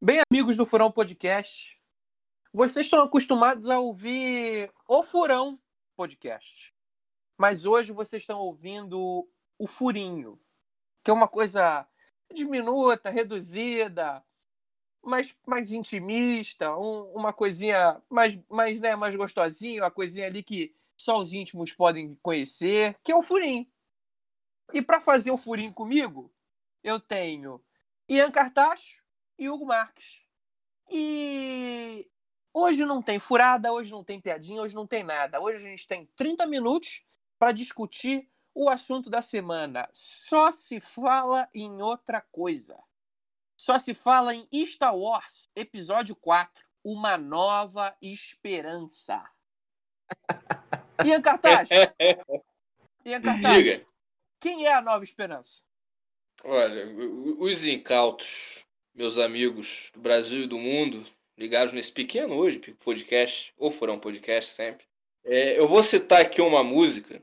[0.00, 1.76] Bem, amigos do Furão Podcast,
[2.52, 5.60] vocês estão acostumados a ouvir o Furão
[5.96, 6.72] Podcast,
[7.36, 10.40] mas hoje vocês estão ouvindo o Furinho,
[11.02, 11.84] que é uma coisa
[12.32, 14.24] diminuta, reduzida,
[15.02, 20.76] mais, mais intimista, um, uma coisinha mais, mais, né, mais gostosinha, uma coisinha ali que
[20.96, 23.66] só os íntimos podem conhecer, que é o Furinho.
[24.72, 26.32] E para fazer o Furinho comigo,
[26.84, 27.60] eu tenho
[28.08, 29.07] Ian Cartacho
[29.38, 30.20] e Hugo Marques.
[30.90, 32.10] E
[32.52, 35.40] hoje não tem furada, hoje não tem piadinha, hoje não tem nada.
[35.40, 37.02] Hoje a gente tem 30 minutos
[37.38, 39.88] para discutir o assunto da semana.
[39.92, 42.76] Só se fala em outra coisa.
[43.56, 49.28] Só se fala em Star Wars, episódio 4, Uma Nova Esperança.
[51.04, 51.68] Ian Cartaz.
[53.04, 53.82] Ian Cartaz.
[54.40, 55.62] Quem é a Nova Esperança?
[56.44, 56.86] Olha,
[57.40, 58.64] os incautos
[58.98, 61.06] meus amigos do Brasil e do mundo,
[61.38, 64.84] ligados nesse pequeno hoje podcast, ou foram podcast sempre.
[65.24, 67.22] É, eu vou citar aqui uma música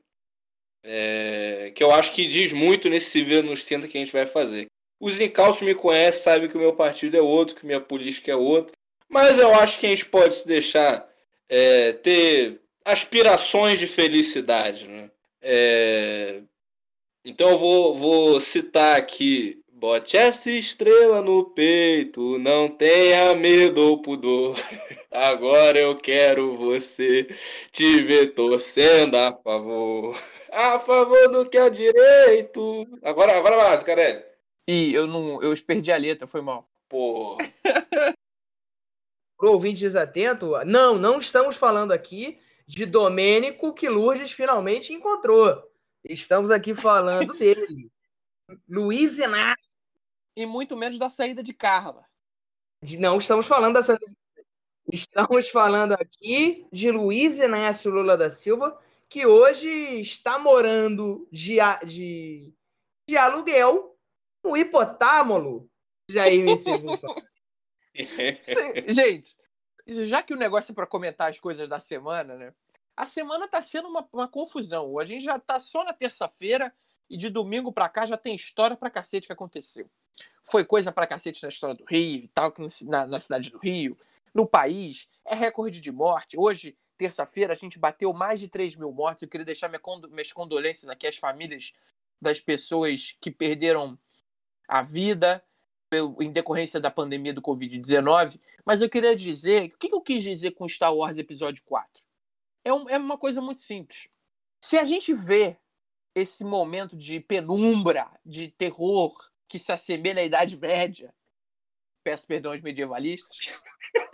[0.81, 4.25] é, que eu acho que diz muito nesse Se nos Tenta que a gente vai
[4.25, 4.67] fazer.
[5.01, 8.35] Os incautos me conhecem, sabem que o meu partido é outro, que minha política é
[8.37, 8.73] outra,
[9.09, 11.05] mas eu acho que a gente pode se deixar
[11.49, 14.87] é, ter aspirações de felicidade.
[14.87, 15.11] Né?
[15.41, 16.41] É,
[17.25, 24.01] então eu vou, vou citar aqui Bote essa estrela no peito, não tenha medo ou
[24.01, 24.55] pudor.
[25.11, 27.27] Agora eu quero você
[27.73, 30.17] te ver torcendo a favor.
[30.49, 32.87] A favor do que é direito.
[33.03, 34.23] Agora, agora vai lá, Scarelli.
[34.65, 35.43] Ih, eu não.
[35.43, 36.69] Eu perdi a letra, foi mal.
[36.87, 37.37] Pô.
[39.37, 45.61] Pro ouvinte desatento, não, não estamos falando aqui de Domênico que Lourdes finalmente encontrou.
[46.01, 47.91] Estamos aqui falando dele.
[48.67, 49.75] Luiz Inácio
[50.35, 52.05] e muito menos da saída de Carla.
[52.99, 54.05] Não estamos falando da saída.
[54.91, 59.69] Estamos falando aqui de Luiz Inácio Lula da Silva, que hoje
[59.99, 62.53] está morando de, de,
[63.09, 63.97] de aluguel
[64.43, 65.67] no hipotálamo
[66.09, 67.01] Jair Messias
[68.87, 69.35] Gente,
[69.87, 72.53] já que o negócio é para comentar as coisas da semana, né?
[72.95, 74.99] A semana está sendo uma, uma confusão.
[74.99, 76.73] A gente já está só na terça-feira
[77.09, 79.89] e de domingo para cá já tem história para cacete que aconteceu.
[80.43, 83.97] Foi coisa pra cacete na história do Rio e tal, na, na cidade do Rio,
[84.33, 85.09] no país.
[85.25, 86.37] É recorde de morte.
[86.37, 89.23] Hoje, terça-feira, a gente bateu mais de 3 mil mortes.
[89.23, 91.73] Eu queria deixar minha condo minhas condolências aqui às famílias
[92.21, 93.97] das pessoas que perderam
[94.67, 95.43] a vida
[96.19, 98.39] em decorrência da pandemia do Covid-19.
[98.65, 99.71] Mas eu queria dizer.
[99.73, 102.03] O que eu quis dizer com Star Wars Episódio 4?
[102.63, 104.07] É, um, é uma coisa muito simples.
[104.59, 105.57] Se a gente vê
[106.15, 109.13] esse momento de penumbra, de terror,
[109.47, 111.13] que se assemelha à Idade Média.
[112.03, 113.37] Peço perdão aos medievalistas.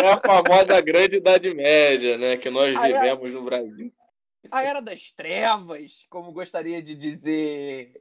[0.00, 2.36] é a famosa grande Idade Média, né?
[2.36, 3.34] Que nós vivemos era...
[3.34, 3.92] no Brasil.
[4.50, 8.00] A Era das Trevas, como gostaria de dizer.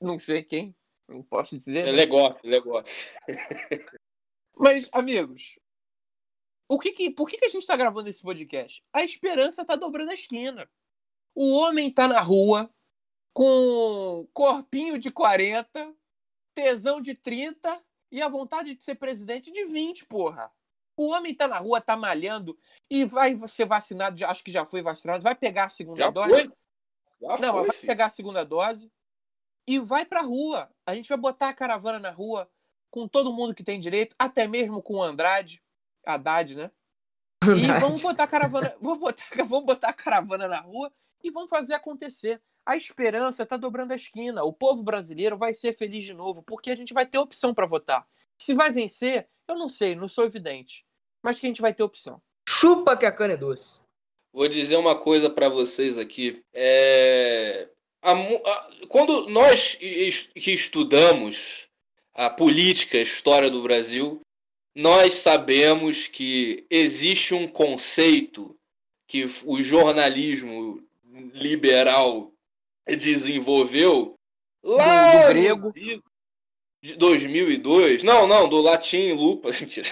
[0.00, 0.74] Não sei quem,
[1.06, 1.86] não posso dizer.
[1.86, 2.82] É legal, legal.
[4.56, 5.58] Mas, amigos,
[6.68, 8.82] o que que, por que, que a gente está gravando esse podcast?
[8.92, 10.68] A esperança está dobrando a esquina.
[11.34, 12.70] O homem está na rua,
[13.32, 15.94] com corpinho de 40,
[16.54, 20.50] tesão de 30 e a vontade de ser presidente de 20, porra.
[20.98, 22.58] O homem tá na rua, tá malhando
[22.90, 26.30] e vai ser vacinado, acho que já foi vacinado, vai pegar a segunda já dose.
[26.30, 26.52] Foi.
[27.20, 27.86] Já Não, foi, vai filho.
[27.86, 28.90] pegar a segunda dose
[29.68, 30.70] e vai pra rua.
[30.86, 32.50] A gente vai botar a caravana na rua
[32.90, 35.62] com todo mundo que tem direito, até mesmo com o Andrade,
[36.06, 36.70] Haddad, né?
[37.44, 41.50] E vamos botar a caravana, vamos botar, vamos botar a caravana na rua e vamos
[41.50, 44.42] fazer acontecer a esperança está dobrando a esquina.
[44.42, 47.64] O povo brasileiro vai ser feliz de novo, porque a gente vai ter opção para
[47.64, 48.04] votar.
[48.42, 50.84] Se vai vencer, eu não sei, não sou evidente.
[51.22, 52.20] Mas que a gente vai ter opção.
[52.48, 53.78] Chupa que a cana é doce.
[54.32, 56.42] Vou dizer uma coisa para vocês aqui.
[56.52, 57.68] É...
[58.02, 61.68] A, a, quando nós que estudamos
[62.14, 64.20] a política, a história do Brasil,
[64.76, 68.54] nós sabemos que existe um conceito
[69.06, 70.84] que o jornalismo
[71.32, 72.30] liberal
[72.86, 74.18] desenvolveu
[74.62, 75.72] lá do, grego
[76.82, 78.02] de 2002.
[78.02, 79.48] Não, não, do latim lupa.
[79.58, 79.88] Mentira.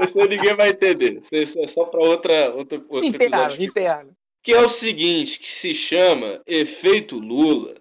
[0.00, 1.20] Isso ninguém vai entender.
[1.32, 4.16] Isso é só para outra, outra, outro interno, interno.
[4.40, 7.74] Que é o seguinte, que se chama efeito Lula.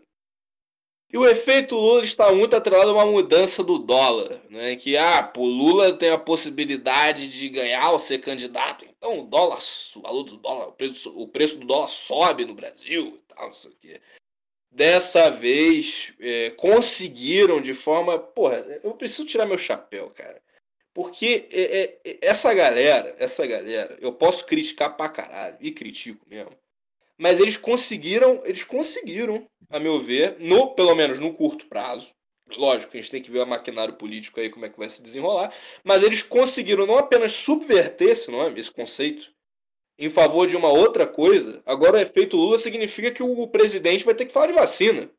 [1.14, 4.76] E o efeito Lula está muito atrelado a uma mudança do dólar, né?
[4.76, 9.60] Que ah, o Lula tem a possibilidade de ganhar ou ser candidato, então o dólar,
[9.96, 13.46] o valor do dólar, o preço, o preço do dólar sobe no Brasil e tal,
[13.46, 14.02] não sei o quê.
[14.72, 18.18] dessa vez é, conseguiram de forma.
[18.18, 20.42] Porra, eu preciso tirar meu chapéu, cara.
[20.96, 26.63] Porque é, é, essa galera, essa galera, eu posso criticar pra caralho, e critico mesmo.
[27.24, 32.10] Mas eles conseguiram, eles conseguiram, a meu ver, no, pelo menos no curto prazo.
[32.58, 35.02] Lógico, a gente tem que ver o maquinário político aí, como é que vai se
[35.02, 35.56] desenrolar.
[35.86, 39.32] Mas eles conseguiram não apenas subverter esse nome, esse conceito,
[39.98, 41.64] em favor de uma outra coisa.
[41.66, 45.10] Agora, o efeito Lula significa que o presidente vai ter que falar de vacina.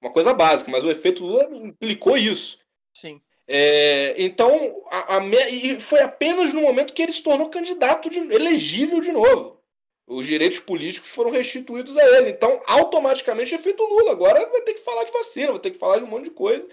[0.00, 2.56] Uma coisa básica, mas o efeito Lula implicou isso.
[2.96, 3.20] Sim.
[3.46, 8.20] É, então, a, a, e foi apenas no momento que ele se tornou candidato de,
[8.20, 9.61] elegível de novo.
[10.06, 12.30] Os direitos políticos foram restituídos a ele.
[12.30, 14.12] Então, automaticamente é feito Lula.
[14.12, 16.30] Agora vai ter que falar de vacina, vai ter que falar de um monte de
[16.30, 16.66] coisa.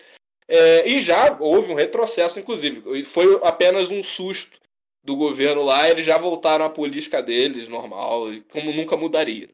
[0.47, 3.03] É, e já houve um retrocesso, inclusive.
[3.03, 4.59] Foi apenas um susto
[5.03, 5.89] do governo lá.
[5.89, 9.49] Eles já voltaram à política deles, normal, como nunca mudaria.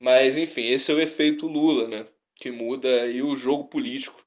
[0.00, 2.04] Mas, enfim, esse é o efeito Lula, né?
[2.34, 4.26] Que muda aí o jogo político.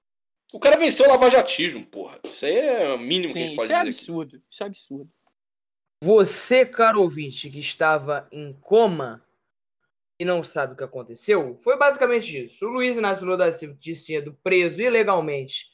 [0.54, 2.18] O cara venceu o lavajatismo, porra.
[2.24, 4.00] Isso aí é o mínimo Sim, que a gente pode isso é dizer.
[4.00, 4.36] Absurdo.
[4.38, 4.46] Aqui.
[4.50, 5.12] Isso é absurdo.
[6.06, 9.26] Você, caro ouvinte, que estava em coma
[10.20, 12.64] e não sabe o que aconteceu, foi basicamente isso.
[12.64, 15.66] O Luiz Inácio Lula da Silva tinha sido preso ilegalmente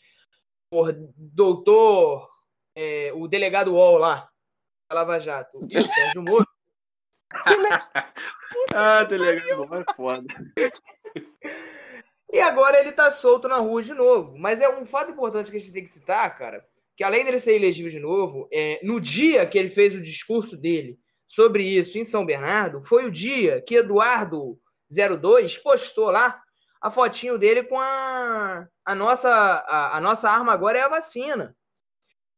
[0.69, 2.30] por doutor,
[2.74, 4.31] é, o delegado UOL lá,
[4.89, 6.48] da Lava Jato, e o Sérgio Moro.
[8.74, 10.28] ah, delegado UOL é foda.
[12.31, 14.38] E agora ele tá solto na rua de novo.
[14.38, 16.66] Mas é um fato importante que a gente tem que citar, cara,
[16.96, 20.58] que além dele ser elegível de novo, é, no dia que ele fez o discurso
[20.58, 24.60] dele sobre isso em São Bernardo, foi o dia que Eduardo
[24.90, 26.42] 02 postou lá
[26.82, 31.56] a fotinho dele com a, a nossa a, a nossa arma agora é a vacina.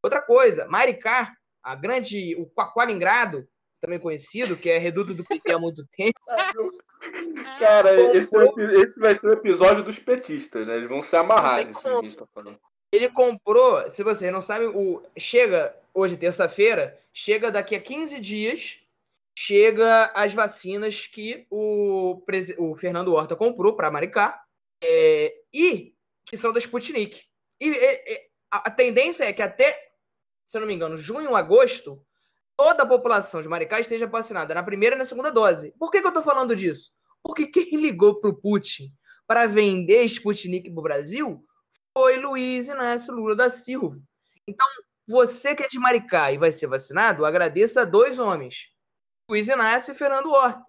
[0.03, 1.33] Outra coisa, Maricá,
[1.63, 3.47] a grande o Quaqualingrado,
[3.81, 6.19] também conhecido, que é reduto do PT há muito tempo.
[7.59, 10.75] Cara, esse, esse, vai ser o episódio dos petistas, né?
[10.75, 12.59] Eles vão se amarrar nisso que a gente tá falando.
[12.93, 18.81] Ele comprou, se vocês não sabem, o chega hoje, terça-feira, chega daqui a 15 dias,
[19.35, 22.21] chega as vacinas que o,
[22.59, 24.39] o Fernando Horta comprou para Maricá
[24.79, 27.19] é, e que são da Sputnik.
[27.59, 29.71] E, e a, a tendência é que até,
[30.45, 31.99] se eu não me engano, junho, agosto,
[32.55, 35.73] toda a população de Maricá esteja vacinada na primeira e na segunda dose.
[35.79, 36.91] Por que, que eu estou falando disso?
[37.23, 38.93] Porque quem ligou para o Putin
[39.25, 41.43] para vender Sputnik para o Brasil
[41.97, 43.97] foi Luiz Inácio Lula da Silva.
[44.47, 44.67] Então,
[45.07, 48.69] você que é de Maricá e vai ser vacinado, agradeça a dois homens:
[49.29, 50.65] Luiz Inácio e Fernando Horta.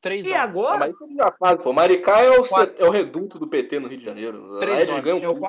[0.00, 0.42] Três e homens.
[0.42, 0.78] agora.
[0.78, 1.72] Mas isso já faz, pô.
[1.72, 2.44] Maricá é o,
[2.78, 4.58] é o reduto do PT no Rio de Janeiro.
[4.58, 5.22] Três homens.
[5.22, 5.40] É o,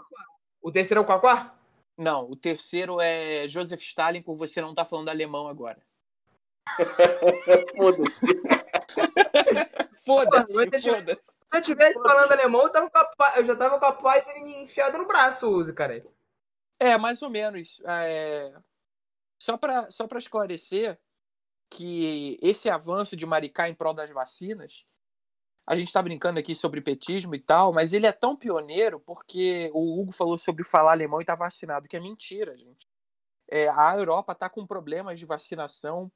[0.61, 1.53] o terceiro é o Quaquá?
[1.97, 5.81] Não, o terceiro é Joseph Stalin, por você não estar tá falando alemão agora.
[7.77, 8.13] Foda-se.
[10.05, 10.53] Foda-se.
[10.53, 14.97] Foda se eu estivesse falando alemão, eu, tava capaz, eu já tava capaz de enfiado
[14.97, 16.05] no braço, use, cara.
[16.79, 17.81] É, mais ou menos.
[17.85, 18.53] É...
[19.39, 20.99] Só para só pra esclarecer
[21.69, 24.85] que esse avanço de Maricá em prol das vacinas,
[25.65, 29.69] a gente está brincando aqui sobre petismo e tal, mas ele é tão pioneiro porque
[29.73, 32.87] o Hugo falou sobre falar alemão e tá vacinado, que é mentira, gente.
[33.49, 36.11] É, a Europa está com problemas de vacinação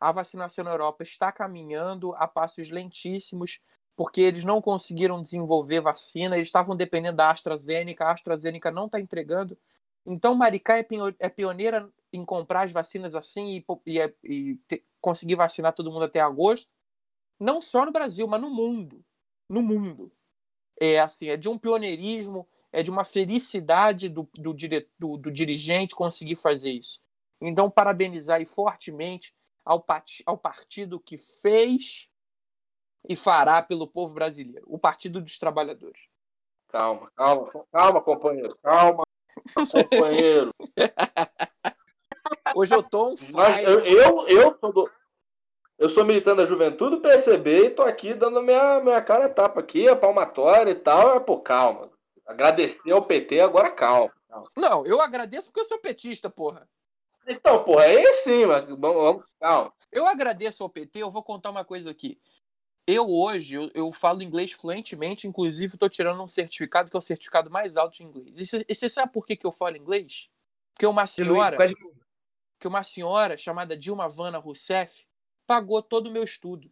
[0.00, 3.60] a vacinação na Europa está caminhando a passos lentíssimos,
[3.96, 9.00] porque eles não conseguiram desenvolver vacina, eles estavam dependendo da AstraZeneca, a AstraZeneca não está
[9.00, 9.58] entregando.
[10.06, 10.86] Então, Maricá é,
[11.18, 14.58] é pioneira em comprar as vacinas assim e, e, é, e
[15.00, 16.70] conseguir vacinar todo mundo até agosto,
[17.38, 19.04] não só no Brasil, mas no mundo.
[19.48, 20.12] No mundo.
[20.80, 24.54] É assim, é de um pioneirismo, é de uma felicidade do, do,
[24.98, 27.00] do, do dirigente conseguir fazer isso.
[27.40, 29.34] Então, parabenizar e fortemente
[29.68, 29.84] ao,
[30.24, 32.10] ao partido que fez
[33.06, 36.08] e fará pelo povo brasileiro, o Partido dos Trabalhadores.
[36.68, 39.02] Calma, calma, calma, companheiro, calma,
[39.70, 40.54] companheiro.
[42.54, 44.90] Hoje eu tô um Mas eu, eu, eu, sou do,
[45.78, 49.60] eu sou militante da juventude do PSB e tô aqui dando minha, minha cara tapa
[49.60, 51.20] aqui, a palmatória e tal.
[51.22, 51.90] Pô, calma.
[52.26, 54.12] Agradecer ao PT, agora calma.
[54.28, 54.50] calma.
[54.56, 56.68] Não, eu agradeço porque eu sou petista, porra.
[57.28, 59.72] Então, porra, é sim, mas vamos, calma.
[59.92, 62.18] Eu agradeço ao PT, eu vou contar uma coisa aqui.
[62.86, 67.02] Eu hoje, eu, eu falo inglês fluentemente, inclusive estou tirando um certificado que é o
[67.02, 68.40] certificado mais alto de inglês.
[68.40, 70.30] E você sabe por que, que eu falo inglês?
[70.72, 71.56] Porque uma senhora,
[72.58, 75.04] que uma senhora chamada Dilma Vana Rousseff
[75.46, 76.70] pagou todo o meu estudo.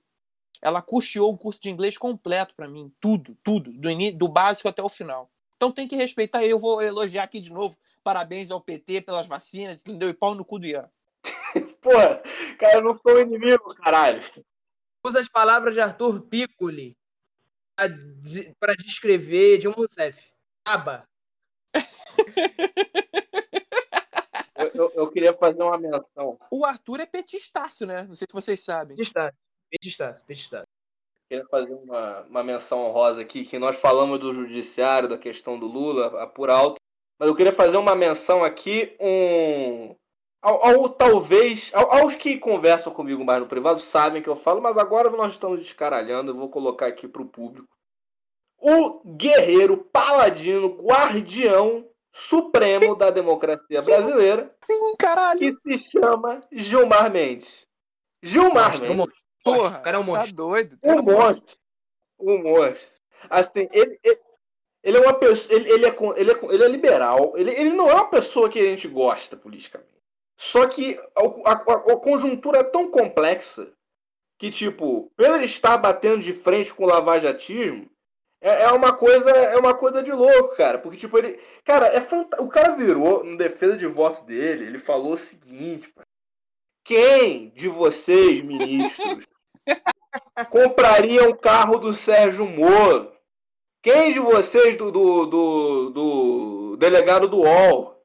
[0.63, 4.83] Ela custeou um curso de inglês completo para mim, tudo, tudo, do, do básico até
[4.83, 5.31] o final.
[5.57, 6.43] Então tem que respeitar.
[6.45, 10.09] Eu vou elogiar aqui de novo parabéns ao PT pelas vacinas, entendeu?
[10.09, 10.89] E pau no cu do Ian.
[11.83, 11.91] Pô,
[12.57, 14.23] cara, eu não sou inimigo, caralho.
[15.05, 16.97] Usa as palavras de Arthur Piccoli.
[18.61, 20.31] para descrever Dilma Rousseff.
[20.65, 21.05] Aba.
[24.59, 26.39] Eu, eu, eu, queria fazer uma menção.
[26.51, 28.05] O Arthur é petistaço, né?
[28.05, 28.97] Não sei se vocês sabem.
[28.97, 29.37] Petistaço,
[29.71, 30.67] petistaço, petistaço.
[31.29, 35.67] Queria fazer uma, uma menção honrosa aqui, que nós falamos do judiciário, da questão do
[35.67, 36.81] Lula, por alto.
[37.19, 39.95] Mas eu queria fazer uma menção aqui, um.
[40.43, 41.71] Ao, ao talvez.
[41.75, 45.33] Ao, aos que conversam comigo mais no privado sabem que eu falo, mas agora nós
[45.33, 47.69] estamos descaralhando, eu vou colocar aqui para o público.
[48.59, 54.55] O guerreiro, paladino, guardião supremo da democracia brasileira.
[54.63, 55.39] Sim, caralho.
[55.61, 57.67] Que se chama Gilmar Mendes.
[58.23, 58.97] Gilmar Monstro, Mendes.
[58.97, 59.23] monstro.
[59.45, 60.35] Porra, o cara é um Tá monstro.
[60.35, 60.79] doido.
[60.83, 61.57] Um monstro.
[62.19, 62.97] Um monstro.
[63.29, 64.19] Assim, ele, ele,
[64.87, 65.53] ele é uma pessoa.
[65.53, 67.33] Ele, ele, é, ele, é, ele é liberal.
[67.37, 69.91] Ele, ele não é uma pessoa que a gente gosta politicamente.
[70.39, 73.73] Só que a, a, a conjuntura é tão complexa
[74.39, 77.91] que, tipo, pelo ele estar batendo de frente com o lavajatismo,
[78.41, 80.79] é, é uma coisa é uma coisa de louco, cara.
[80.79, 81.41] Porque, tipo, ele.
[81.65, 82.41] Cara, é fanta...
[82.41, 86.03] o cara virou, em defesa de voto dele, ele falou o seguinte, pá.
[86.85, 89.27] Quem de vocês, ministros,
[90.49, 93.16] compraria um carro do Sérgio Moro?
[93.87, 98.05] Quem de vocês do, do, do, do delegado do UOL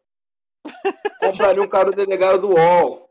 [1.19, 3.09] compraria um carro do delegado do UOL?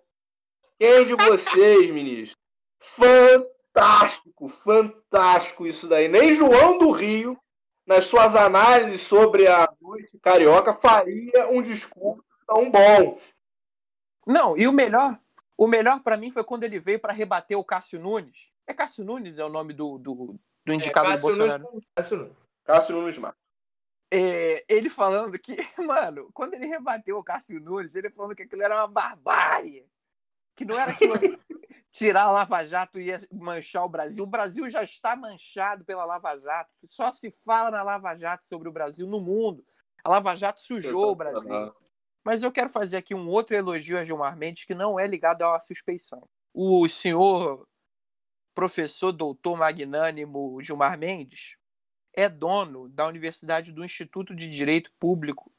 [0.78, 2.38] Quem de vocês, ministro?
[2.78, 6.06] Fantástico, fantástico isso daí.
[6.06, 7.36] Nem João do Rio,
[7.84, 13.18] nas suas análises sobre a noite carioca, faria um discurso tão bom.
[14.24, 15.18] Não, e o melhor,
[15.58, 18.52] o melhor para mim foi quando ele veio para rebater o Cássio Nunes.
[18.64, 21.82] É Cássio Nunes é o nome do, do, do indicado do É, Cássio Nunes- Bolsonaro.
[21.96, 22.39] Cássio Nunes.
[22.70, 23.40] Cássio Nunes Marques.
[24.12, 28.62] É, ele falando que, mano, quando ele rebateu o Cássio Nunes, ele falando que aquilo
[28.62, 29.86] era uma barbárie.
[30.56, 31.14] Que não era aquilo.
[31.90, 34.22] Tirar a Lava Jato ia manchar o Brasil.
[34.22, 36.70] O Brasil já está manchado pela Lava Jato.
[36.86, 39.64] Só se fala na Lava Jato sobre o Brasil no mundo.
[40.04, 41.52] A Lava Jato sujou o Brasil.
[41.52, 41.74] Aham.
[42.24, 45.42] Mas eu quero fazer aqui um outro elogio a Gilmar Mendes que não é ligado
[45.42, 46.28] à suspeição.
[46.52, 47.66] O senhor
[48.54, 51.56] professor doutor magnânimo Gilmar Mendes
[52.12, 55.52] é dono da Universidade do Instituto de Direito Público,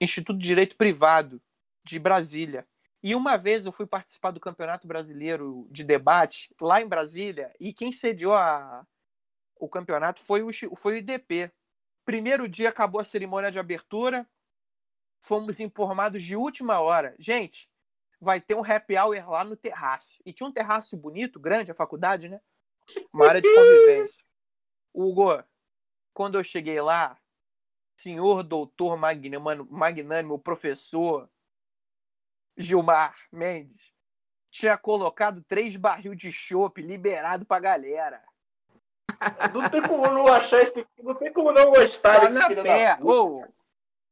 [0.00, 1.40] Instituto de Direito Privado
[1.84, 2.66] de Brasília.
[3.02, 7.72] E uma vez eu fui participar do Campeonato Brasileiro de Debate lá em Brasília e
[7.72, 8.86] quem sediou a-
[9.58, 11.50] o campeonato foi o, foi o IDP.
[12.04, 14.28] Primeiro dia acabou a cerimônia de abertura,
[15.20, 17.14] fomos informados de última hora.
[17.18, 17.68] Gente,
[18.20, 20.18] vai ter um happy hour lá no terraço.
[20.24, 22.40] E tinha um terraço bonito, grande, a faculdade, né?
[23.12, 24.24] Uma área de convivência.
[24.94, 25.42] Hugo,
[26.16, 27.18] quando eu cheguei lá,
[27.94, 31.28] senhor doutor magnânimo, magnânimo professor
[32.56, 33.92] Gilmar Mendes
[34.50, 38.24] tinha colocado três barril de chopp liberado pra galera.
[39.52, 40.86] Não tem como não achar esse.
[41.02, 43.10] Não tem como não gostar desse Canapé, da puta.
[43.12, 43.48] ô,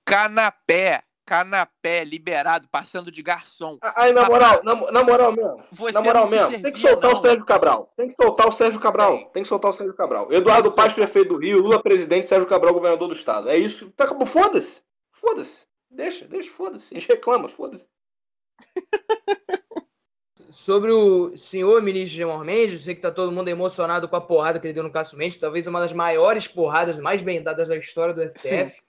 [0.05, 3.79] canapé, canapé liberado, passando de garçom.
[3.81, 5.65] Aí, na moral, na, na moral mesmo.
[5.71, 7.19] Você na moral mesmo, tem que servia, soltar não.
[7.19, 7.93] o Sérgio Cabral.
[7.97, 9.17] Tem que soltar o Sérgio Cabral.
[9.17, 9.29] Tem.
[9.31, 10.33] Tem, que soltar o Sérgio Cabral.
[10.33, 13.49] Eduardo Paz, prefeito do Rio, Lula presidente, Sérgio Cabral, governador do estado.
[13.49, 13.91] É isso.
[13.93, 14.27] Tá, acabou.
[14.27, 14.81] Foda-se.
[15.13, 15.67] Foda-se.
[15.91, 16.95] Deixa, deixa, foda-se.
[16.95, 17.87] A gente reclama, foda-se.
[20.51, 24.21] Sobre o senhor ministro Gilmar Mendes, eu sei que tá todo mundo emocionado com a
[24.21, 27.69] porrada que ele deu no Cássio Mendes, talvez uma das maiores porradas mais bem dadas
[27.69, 28.84] da história do STF.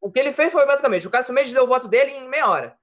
[0.00, 2.48] O que ele fez foi basicamente, o Cássio Mendes deu o voto dele em meia
[2.48, 2.78] hora.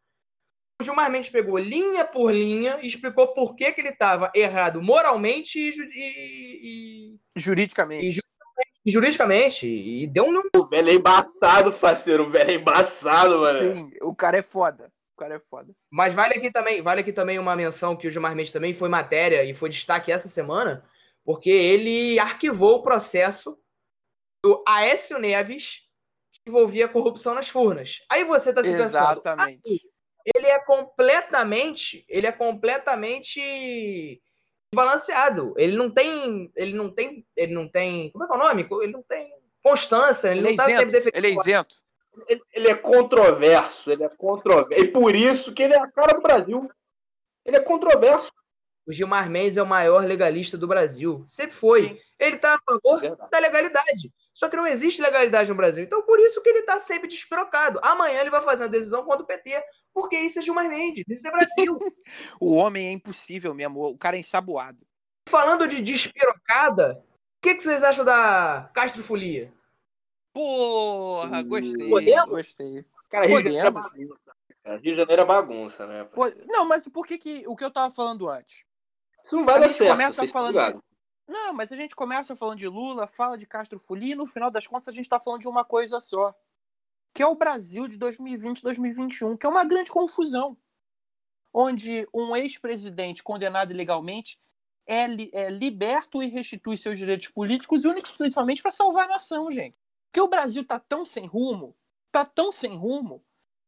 [0.82, 4.82] O Gilmar Mendes pegou linha por linha e explicou por que, que ele estava errado
[4.82, 8.04] moralmente e, ju- e- Juridicamente.
[8.06, 8.22] e- e ju-
[8.86, 9.68] e juridicamente.
[9.68, 12.24] E deu um O velho é embaçado, parceiro.
[12.24, 13.60] O velho é embaçado, mano.
[13.76, 14.92] Sim, o cara é foda.
[15.16, 15.72] O cara é foda.
[15.92, 18.90] Mas vale aqui também, vale aqui também uma menção que o Gilmar Mendes também foi
[18.90, 20.84] matéria e foi destaque essa semana,
[21.24, 23.56] porque ele arquivou o processo
[24.44, 25.84] do Aécio Neves
[26.48, 28.04] envolvia corrupção nas furnas.
[28.10, 29.82] Aí você tá se pensando, Exatamente.
[30.36, 34.22] ele é completamente, ele é completamente
[34.74, 35.54] balanceado.
[35.58, 38.68] Ele não tem, ele não tem, ele não tem, como é que é o nome?
[38.82, 39.32] Ele não tem
[39.64, 41.16] constância, ele, Ele é não tá sempre defendendo.
[41.16, 41.76] Ele é isento.
[42.28, 43.92] Ele, ele é controverso.
[43.92, 44.84] Ele é controverso.
[44.84, 46.70] E por isso que ele é a cara do Brasil.
[47.46, 48.32] Ele é controverso.
[48.92, 51.24] O Gilmar Mendes é o maior legalista do Brasil.
[51.26, 51.82] Sempre foi.
[51.88, 51.98] Sim.
[52.20, 53.32] Ele tá a favor Verdade.
[53.32, 54.14] da legalidade.
[54.34, 55.82] Só que não existe legalidade no Brasil.
[55.82, 57.80] Então, por isso que ele tá sempre despirocado.
[57.84, 59.64] Amanhã ele vai fazer uma decisão contra o PT.
[59.94, 61.06] Porque isso é Gilmar Mendes.
[61.08, 61.80] Isso é Brasil.
[62.38, 63.82] O homem é impossível mesmo.
[63.82, 64.86] O cara é ensaboado.
[65.30, 69.54] Falando de despirocada, o que, que vocês acham da Castro Folia?
[70.34, 71.90] Porra, gostei.
[71.90, 72.30] Podemos?
[72.30, 72.86] Gostei.
[73.10, 73.58] Cara, Podemos.
[73.58, 74.20] É bagunça.
[74.66, 74.78] cara.
[74.78, 76.04] Rio de Janeiro é bagunça, né?
[76.14, 78.64] Pô, não, mas por que, que o que eu tava falando antes?
[79.32, 79.92] Não vai A dar gente certo.
[79.92, 80.82] começa falando ligados.
[81.28, 84.52] Não, mas a gente começa falando de Lula, fala de Castro Fuli, e no final
[84.52, 86.36] das contas a gente está falando de uma coisa só,
[87.14, 90.58] que é o Brasil de 2020 2021, que é uma grande confusão,
[91.54, 94.38] onde um ex-presidente condenado ilegalmente
[94.86, 99.50] é, li é, liberto e restitui seus direitos políticos únicos exclusivamente para salvar a nação,
[99.50, 99.78] gente.
[100.12, 101.76] Porque o Brasil tá tão sem rumo,
[102.12, 103.24] tá tão sem rumo,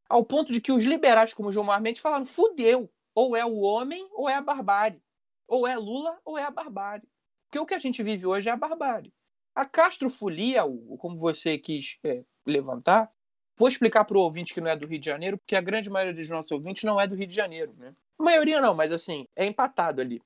[0.10, 4.06] ao ponto de que os liberais como Gilmar Mendes falaram, fudeu, ou é o homem
[4.12, 5.02] ou é a barbárie.
[5.48, 7.08] Ou é Lula ou é a barbárie.
[7.50, 9.14] Porque o que a gente vive hoje é a barbárie.
[9.56, 10.64] A castrofolia,
[10.98, 13.12] como você quis é, levantar,
[13.56, 15.90] vou explicar para o ouvinte que não é do Rio de Janeiro, porque a grande
[15.90, 17.74] maioria dos nossos ouvintes não é do Rio de Janeiro.
[17.78, 17.96] Né?
[18.18, 20.22] A maioria não, mas assim, é empatado ali.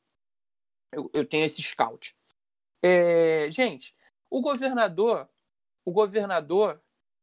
[0.93, 2.15] Eu, eu tenho esse scout.
[2.81, 3.93] É, gente,
[4.29, 5.29] o governador,
[5.85, 6.81] o governador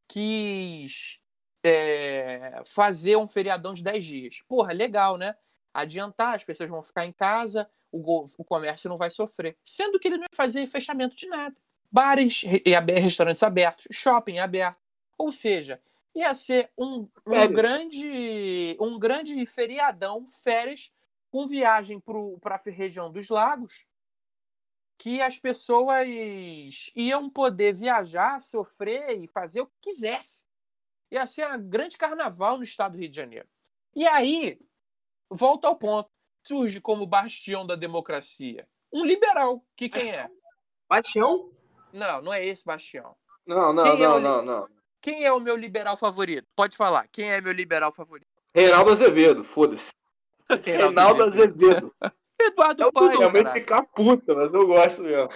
[0.09, 1.21] quis
[1.65, 4.43] é, fazer um feriadão de 10 dias.
[4.47, 5.35] Porra, legal, né?
[5.75, 9.57] Adiantar, as pessoas vão ficar em casa, o, o comércio não vai sofrer.
[9.65, 11.57] Sendo que ele não ia fazer fechamento de nada.
[11.91, 14.79] Bares e restaurantes abertos, shopping aberto.
[15.19, 15.81] Ou seja,
[16.15, 20.93] ia ser um, um grande um grande feriadão, férias,
[21.31, 22.01] com viagem
[22.41, 23.87] para a região dos lagos,
[24.97, 26.07] que as pessoas
[26.95, 30.45] iam poder viajar, sofrer e fazer o que quisesse.
[31.11, 33.49] Ia ser um grande carnaval no estado do Rio de Janeiro.
[33.95, 34.61] E aí,
[35.35, 36.09] volta ao ponto
[36.47, 38.67] surge como bastião da democracia?
[38.93, 39.65] Um liberal.
[39.77, 40.29] Que quem é?
[40.89, 41.51] Bastião?
[41.93, 43.17] Não, não é esse bastião.
[43.47, 44.69] Não, não, quem não, é não, não.
[45.01, 46.47] Quem é o meu liberal favorito?
[46.57, 47.09] Pode falar.
[47.09, 48.29] Quem é meu liberal favorito?
[48.55, 49.91] Reinaldo Azevedo, foda-se.
[50.65, 51.95] Reinaldo Azevedo.
[52.41, 53.19] Eduardo eu Paes.
[53.19, 55.29] Realmente ficar puta, mas eu gosto mesmo.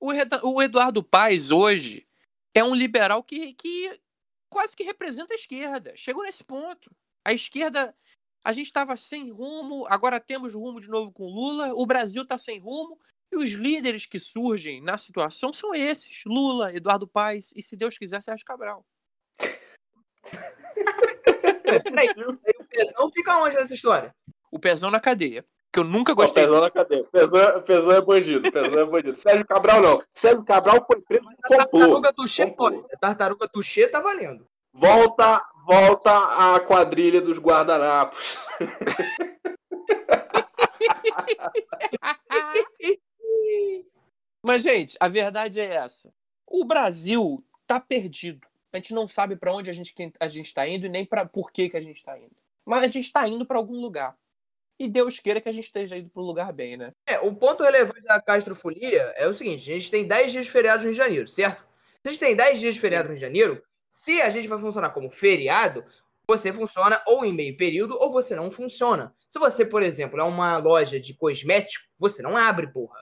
[0.00, 0.10] O,
[0.54, 2.06] o Eduardo Paes hoje
[2.54, 4.00] é um liberal que, que
[4.48, 5.92] quase que representa a esquerda.
[5.96, 6.90] Chegou nesse ponto.
[7.24, 7.94] A esquerda
[8.44, 12.36] a gente estava sem rumo, agora temos rumo de novo com Lula, o Brasil está
[12.36, 12.98] sem rumo,
[13.32, 17.96] e os líderes que surgem na situação são esses: Lula, Eduardo Paes e, se Deus
[17.96, 18.84] quiser, Sérgio Cabral.
[21.82, 24.14] Peraí, o Pezão fica onde nessa história?
[24.52, 25.44] O Pezão na cadeia.
[25.72, 26.44] Que eu nunca gostei.
[26.44, 27.04] O Pezão na cadeia.
[27.04, 28.52] Pezão, Pezão é bandido.
[28.52, 29.16] Pezão é bandido.
[29.16, 30.02] Sérgio Cabral não.
[30.14, 32.84] Sérgio Cabral foi preso com Tartaruga Tuxê pode.
[33.00, 34.46] Tartaruga Tuxê tá valendo.
[34.72, 36.10] Volta, volta
[36.54, 38.38] a quadrilha dos guardanapos.
[44.42, 46.12] Mas, gente, a verdade é essa.
[46.46, 48.46] O Brasil tá perdido.
[48.72, 51.24] A gente não sabe para onde a gente a gente está indo e nem para
[51.24, 52.36] por que, que a gente está indo.
[52.64, 54.16] Mas a gente está indo para algum lugar.
[54.78, 56.92] E Deus queira que a gente esteja indo para um lugar bem, né?
[57.06, 60.50] É, o ponto relevante da castrofolia é o seguinte: a gente tem 10 dias de
[60.50, 61.64] feriado no Rio de Janeiro, certo?
[62.02, 63.14] Se a gente tem 10 dias de feriado Sim.
[63.14, 63.62] no Rio de Janeiro,
[63.94, 65.84] se a gente vai funcionar como feriado,
[66.26, 69.14] você funciona ou em meio período ou você não funciona.
[69.28, 72.98] Se você, por exemplo, é uma loja de cosmético, você não abre, porra.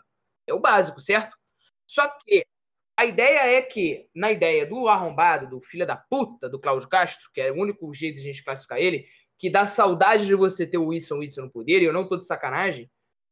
[0.47, 1.35] É o básico, certo?
[1.87, 2.45] Só que
[2.95, 7.31] a ideia é que, na ideia do arrombado, do filho da puta do Cláudio Castro,
[7.33, 9.07] que é o único jeito de a gente classificar ele,
[9.39, 12.19] que dá saudade de você ter o Wilson Wilson no poder, e eu não tô
[12.19, 12.91] de sacanagem,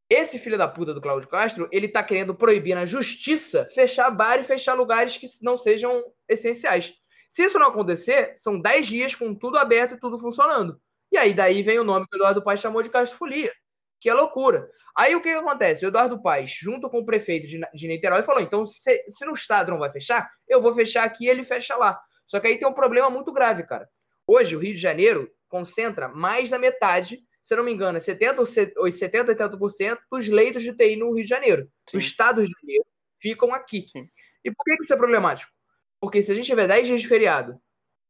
[0.09, 4.41] esse filho da puta do Cláudio Castro, ele tá querendo proibir na justiça fechar bar
[4.41, 6.95] e fechar lugares que não sejam essenciais.
[7.31, 10.81] Se isso não acontecer, são 10 dias com tudo aberto e tudo funcionando.
[11.13, 13.53] E aí daí vem o nome que o Eduardo Paes chamou de Castrofolia,
[14.01, 14.69] que é loucura.
[14.97, 15.85] Aí o que, que acontece?
[15.85, 19.33] O Eduardo Paes, junto com o prefeito de, de Niterói, falou: então, se, se no
[19.33, 22.01] estado não vai fechar, eu vou fechar aqui e ele fecha lá.
[22.27, 23.89] Só que aí tem um problema muito grave, cara.
[24.27, 28.41] Hoje, o Rio de Janeiro concentra mais da metade, se não me engano, é 70
[28.41, 28.47] ou
[28.93, 31.69] 70, 80% dos leitos de TI no Rio de Janeiro.
[31.89, 31.97] Sim.
[31.97, 32.87] O estado do Rio de Janeiro
[33.21, 33.85] ficam aqui.
[33.89, 34.09] Sim.
[34.45, 35.53] E por que isso é problemático?
[36.01, 37.61] Porque se a gente tiver 10 dias de feriado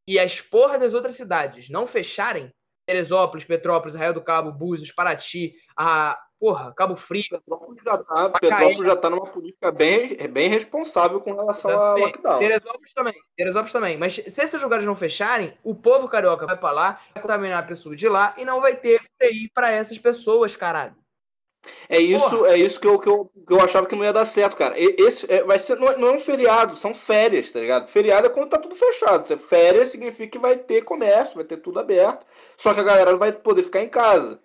[0.09, 2.53] e as porras das outras cidades não fecharem,
[2.87, 7.24] Teresópolis, Petrópolis, Arraial do Cabo, Búzios, Paraty, a porra, Cabo Frio.
[7.31, 12.38] Petrópolis já tá, Petrópolis já tá numa política bem, bem responsável com relação ao lockdown.
[12.38, 13.96] Teresópolis também, Teresópolis também.
[13.96, 17.66] Mas se esses lugares não fecharem, o povo carioca vai para lá, vai contaminar a
[17.66, 20.96] pessoa de lá e não vai ter UTI para essas pessoas, caralho.
[21.88, 24.25] É isso, é isso que eu, que, eu, que eu achava que não ia dar
[24.25, 24.75] certo, cara.
[24.79, 27.88] Esse é, vai ser, não é, não é, um feriado, são férias, tá ligado?
[27.88, 29.37] Feriado é quando tá tudo fechado.
[29.38, 32.25] Férias significa que vai ter comércio, vai ter tudo aberto.
[32.57, 34.40] Só que a galera vai poder ficar em casa.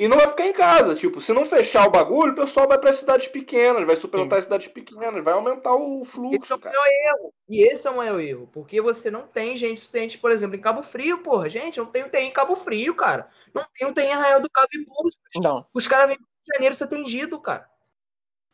[0.00, 0.94] E não vai ficar em casa.
[0.94, 4.44] Tipo, se não fechar o bagulho, o pessoal vai para cidades pequenas, vai suplantar as
[4.44, 6.40] cidades pequenas, vai aumentar o fluxo.
[6.42, 7.34] Esse é o maior erro.
[7.46, 8.48] E esse é o maior erro.
[8.50, 11.50] Porque você não tem gente suficiente, por exemplo, em Cabo Frio, porra.
[11.50, 13.28] Gente, não tem UTI em Cabo Frio, cara.
[13.52, 15.18] Não tem UTI em Arraial do Cabo e Burros.
[15.36, 15.66] Não.
[15.74, 16.18] Os caras vêm
[16.50, 17.70] de Janeiro ser atendido, cara.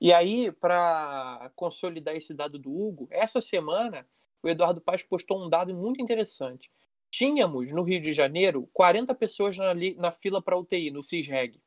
[0.01, 4.07] E aí, para consolidar esse dado do Hugo, essa semana
[4.43, 6.71] o Eduardo Paz postou um dado muito interessante.
[7.11, 11.61] Tínhamos no Rio de Janeiro 40 pessoas na, na fila para UTI, no CISREG.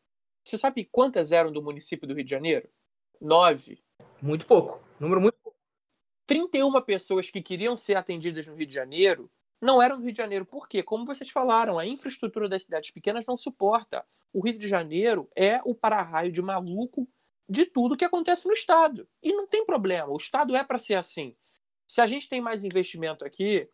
[0.44, 2.70] Você sabe quantas eram do município do Rio de Janeiro?
[3.20, 3.84] Nove.
[4.22, 4.82] Muito pouco.
[5.00, 5.58] Número muito pouco.
[6.28, 9.30] 31 pessoas que queriam ser atendidas no Rio de Janeiro
[9.62, 10.46] não eram do Rio de Janeiro.
[10.46, 10.82] Por quê?
[10.82, 14.06] Como vocês falaram, a infraestrutura das cidades pequenas não suporta.
[14.32, 17.08] O Rio de Janeiro é o para-raio de maluco
[17.48, 19.08] de tudo que acontece no Estado.
[19.22, 20.12] E não tem problema.
[20.12, 21.36] O Estado é para ser assim.
[21.88, 23.68] Se a gente tem mais investimento aqui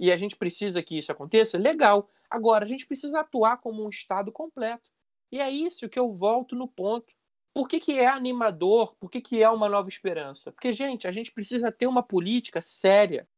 [0.00, 2.08] e a gente precisa que isso aconteça, legal.
[2.30, 4.90] Agora, a gente precisa atuar como um Estado completo.
[5.30, 7.12] E é isso que eu volto no ponto.
[7.52, 8.96] Por que, que é animador?
[8.96, 10.50] Por que, que é uma nova esperança?
[10.52, 13.28] Porque, gente, a gente precisa ter uma política séria,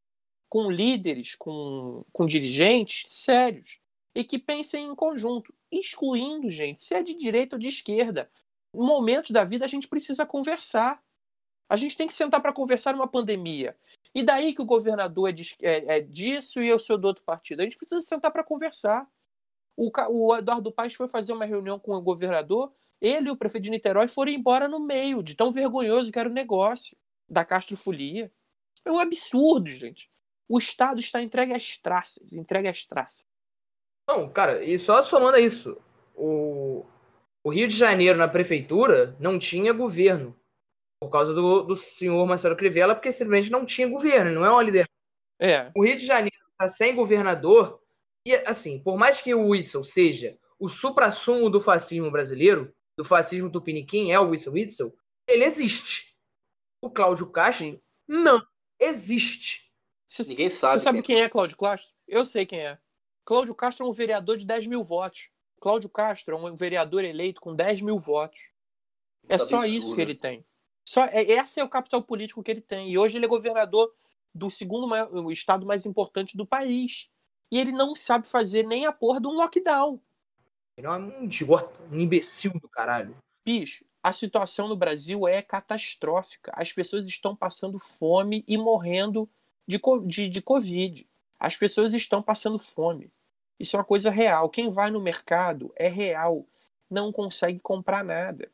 [0.51, 3.79] com líderes, com, com dirigentes sérios,
[4.15, 8.29] e que pensem em conjunto, excluindo, gente, se é de direita ou de esquerda.
[8.75, 11.01] Em momentos da vida a gente precisa conversar.
[11.69, 13.77] A gente tem que sentar para conversar numa pandemia.
[14.13, 17.23] E daí que o governador é, de, é, é, disso e eu sou do outro
[17.23, 17.61] partido.
[17.61, 19.09] A gente precisa sentar para conversar.
[19.77, 23.65] O, o Eduardo Paes foi fazer uma reunião com o governador, ele e o prefeito
[23.65, 26.97] de Niterói foram embora no meio, de tão vergonhoso que era o negócio
[27.29, 28.33] da Castrofolia.
[28.85, 30.11] É um absurdo, gente.
[30.51, 33.25] O Estado está entregue às traças, entregue às traças.
[34.09, 35.81] Não, cara, e só somando a isso,
[36.17, 36.85] o,
[37.45, 40.37] o Rio de Janeiro na prefeitura não tinha governo
[41.01, 44.63] por causa do, do senhor Marcelo Crivella, porque simplesmente não tinha governo, não é uma
[44.65, 44.91] liderança.
[45.39, 45.71] É.
[45.73, 47.81] O Rio de Janeiro está sem governador,
[48.27, 53.49] e assim, por mais que o Witzel seja o supra-sumo do fascismo brasileiro, do fascismo
[53.53, 54.97] tupiniquim, é o Witzel Witzel,
[55.29, 56.13] ele existe.
[56.83, 57.81] O Cláudio Castro Sim.
[58.09, 58.45] não
[58.81, 59.69] existe.
[60.11, 60.75] Cê, Ninguém sabe.
[60.75, 61.18] Você sabe quem é.
[61.18, 61.92] quem é Cláudio Castro?
[62.09, 62.77] Eu sei quem é.
[63.25, 65.31] Cláudio Castro é um vereador de 10 mil votos.
[65.61, 68.51] Cláudio Castro é um vereador eleito com 10 mil votos.
[69.29, 70.44] É tá só isso que ele tem.
[70.85, 72.90] Só, é, esse é o capital político que ele tem.
[72.90, 73.94] E hoje ele é governador
[74.35, 77.09] do segundo maior, estado mais importante do país.
[77.49, 80.01] E ele não sabe fazer nem a porra de um lockdown.
[80.77, 83.16] Ele é um idiota, um imbecil do caralho.
[83.44, 86.53] Bicho, a situação no Brasil é catastrófica.
[86.57, 89.31] As pessoas estão passando fome e morrendo
[89.66, 91.09] de, de, de Covid.
[91.38, 93.12] As pessoas estão passando fome.
[93.59, 94.49] Isso é uma coisa real.
[94.49, 96.46] Quem vai no mercado é real.
[96.88, 98.51] Não consegue comprar nada.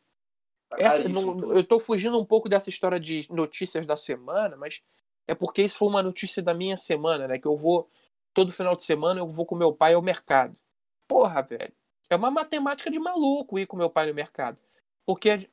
[0.79, 4.83] Essa, não, eu estou fugindo um pouco dessa história de notícias da semana, mas
[5.27, 7.39] é porque isso foi uma notícia da minha semana, né?
[7.39, 7.89] Que eu vou,
[8.35, 10.59] todo final de semana, eu vou com meu pai ao mercado.
[11.07, 11.73] Porra, velho.
[12.11, 14.59] É uma matemática de maluco ir com meu pai no mercado.
[15.05, 15.49] Porque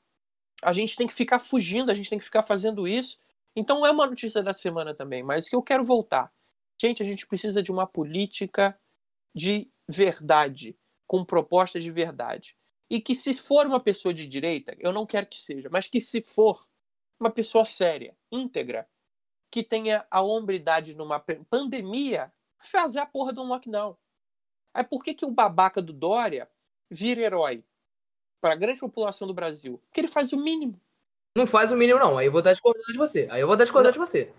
[0.62, 3.20] a gente tem que ficar fugindo, a gente tem que ficar fazendo isso.
[3.56, 6.34] Então é uma notícia da semana também, mas que eu quero voltar.
[6.82, 8.78] Gente, a gente precisa de uma política
[9.36, 12.56] de verdade, com propostas de verdade.
[12.90, 16.02] E que se for uma pessoa de direita, eu não quero que seja, mas que
[16.02, 16.68] se for
[17.20, 18.88] uma pessoa séria, íntegra,
[19.52, 23.96] que tenha a hombridade numa pandemia, fazer a porra de um lockdown.
[24.74, 26.50] Aí por que, que o babaca do Dória
[26.90, 27.64] vira herói
[28.42, 29.78] para a grande população do Brasil?
[29.86, 30.82] Porque ele faz o mínimo.
[31.36, 32.18] Não faz o mínimo, não.
[32.18, 33.28] Aí eu vou estar discordando de você.
[33.32, 34.32] Aí eu vou estar discordando de você.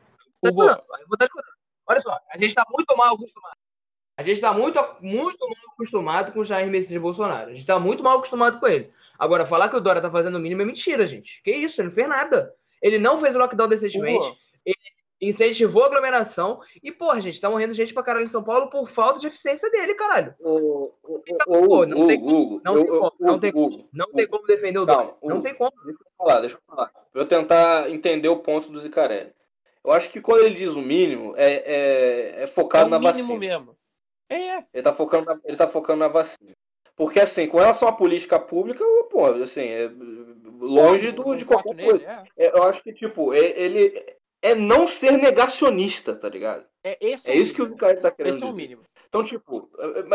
[0.42, 0.62] Hugo...
[0.62, 1.54] Aí eu vou estar discordando.
[1.86, 3.56] Olha só, a gente está muito mal acostumado.
[4.16, 7.46] A gente está muito, muito mal acostumado com o Jair Messias Bolsonaro.
[7.46, 8.92] A gente está muito mal acostumado com ele.
[9.18, 11.42] Agora, falar que o Dória está fazendo o mínimo é mentira, gente.
[11.42, 11.80] Que isso?
[11.80, 12.54] Ele não fez nada.
[12.80, 14.38] Ele não fez o lockdown decentemente.
[14.64, 14.76] Ele
[15.20, 16.60] incentivou a aglomeração.
[16.80, 19.68] E, porra, gente, tá morrendo gente pra caralho em São Paulo por falta de eficiência
[19.68, 20.34] dele, caralho.
[21.86, 22.60] não tem como.
[23.18, 23.88] Não tem como.
[23.92, 25.14] Não tem como defender o Dória.
[25.24, 25.72] Não tem como.
[26.14, 26.90] Deixa eu falar, deixa eu falar.
[27.12, 29.32] Pra eu tentar entender o ponto do Zicarelli.
[29.84, 33.28] Eu acho que quando ele diz o mínimo, é, é, é focado é na vacina.
[33.28, 33.76] mínimo mesmo.
[34.30, 34.64] É.
[34.72, 36.52] Ele tá focando na, ele tá focando na vacina.
[36.96, 39.90] Porque, assim, com relação à política pública, pô, assim, é
[40.58, 42.06] longe do, de qualquer coisa.
[42.06, 42.56] Nele, é.
[42.56, 43.92] Eu acho que, tipo, ele
[44.40, 46.64] é não ser negacionista, tá ligado?
[46.84, 48.82] É, esse é, é isso que o cara tá querendo Esse é o mínimo.
[49.14, 49.70] Então, tipo,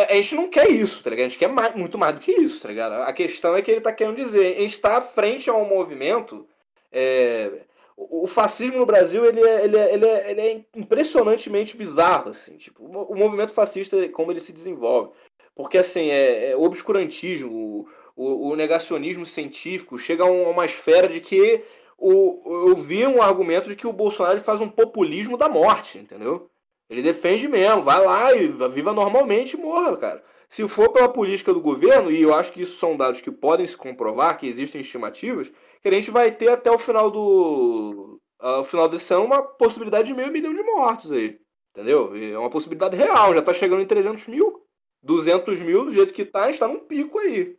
[0.09, 1.27] a gente não quer isso, tá ligado?
[1.27, 2.95] A gente quer mais, muito mais do que isso, tá ligado?
[3.03, 6.45] A questão é que ele tá querendo dizer, a gente está frente a um movimento
[6.91, 7.61] é,
[7.95, 12.57] o fascismo no Brasil ele é, ele é, ele é, ele é impressionantemente bizarro, assim,
[12.57, 15.11] tipo, o movimento fascista, como ele se desenvolve.
[15.55, 21.21] Porque, assim, é, é obscurantismo, o, o, o, negacionismo científico chega a uma esfera de
[21.21, 21.63] que
[21.97, 26.49] o, eu vi um argumento de que o Bolsonaro faz um populismo da morte, entendeu?
[26.89, 30.23] Ele defende mesmo, vai lá e viva normalmente e morra, cara.
[30.49, 33.67] Se for pela política do governo, e eu acho que isso são dados que podem
[33.67, 38.19] se comprovar, que existem estimativas, que a gente vai ter até o final do.
[38.41, 41.39] Uh, final desse ano uma possibilidade de meio milhão de mortos aí.
[41.71, 42.15] Entendeu?
[42.15, 44.65] É uma possibilidade real, já tá chegando em 300 mil.
[45.03, 47.55] 200 mil, do jeito que tá, a gente tá num pico aí.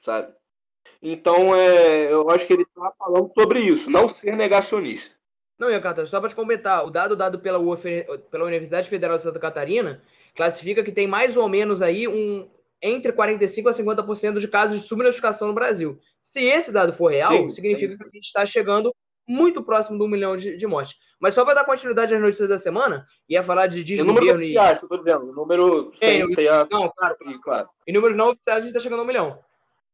[0.00, 0.34] Sabe?
[1.00, 5.13] Então, é, eu acho que ele tá falando sobre isso, não ser negacionista.
[5.58, 7.58] Não, Iacato, só para te comentar, o dado dado pela,
[8.30, 10.02] pela Universidade Federal de Santa Catarina
[10.34, 12.50] classifica que tem mais ou menos aí um
[12.82, 13.72] entre 45% a
[14.04, 15.98] 50% de casos de subnotificação no Brasil.
[16.22, 17.98] Se esse dado for real, sim, significa sim.
[17.98, 18.94] que a gente está chegando
[19.26, 20.96] muito próximo de um milhão de, de mortes.
[21.18, 24.42] Mas só para dar continuidade às notícias da semana, ia falar de E número desgoverno
[24.42, 24.46] e.
[24.56, 25.32] oficiais, eu tô dizendo.
[25.32, 26.66] Número É, sem número- ter a...
[26.70, 27.16] Não, claro.
[27.26, 27.68] e, claro.
[27.86, 29.38] Em números não oficiais, a gente está chegando a um milhão.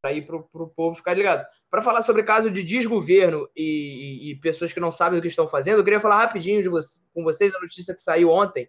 [0.03, 1.47] Para ir para o povo ficar ligado.
[1.71, 5.47] Para falar sobre caso de desgoverno e, e- pessoas que não sabem o que estão
[5.47, 6.79] fazendo, eu queria falar rapidinho de vo-
[7.13, 8.69] com vocês a notícia que saiu ontem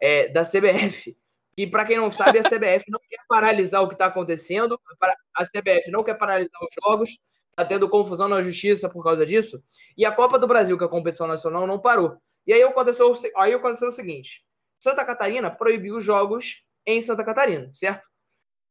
[0.00, 1.16] é, da CBF.
[1.56, 4.78] E para quem não sabe, a CBF não quer paralisar o que está acontecendo.
[5.34, 7.18] A CBF não quer paralisar os jogos.
[7.50, 9.62] Está tendo confusão na justiça por causa disso.
[9.96, 12.18] E a Copa do Brasil, que é a competição nacional, não parou.
[12.46, 14.44] E aí aconteceu, aí aconteceu o seguinte:
[14.78, 18.06] Santa Catarina proibiu os jogos em Santa Catarina, certo?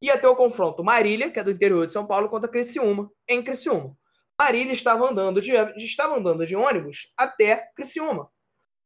[0.05, 3.41] Ia ter o confronto Marília, que é do interior de São Paulo, contra Criciúma, em
[3.41, 3.97] Criciúma.
[4.39, 8.29] Marília estava andando de, estava andando de ônibus até Criciúma.